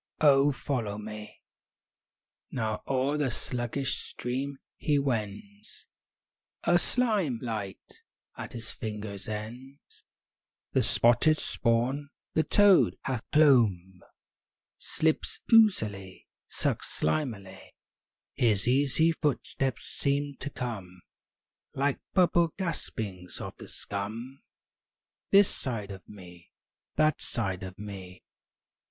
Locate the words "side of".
25.53-26.01, 27.21-27.77